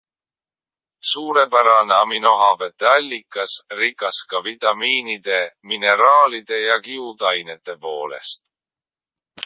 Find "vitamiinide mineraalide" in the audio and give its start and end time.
4.49-6.63